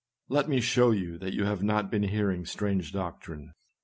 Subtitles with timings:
[0.29, 3.53] Let me show you that you have not been hearing strange doctrine.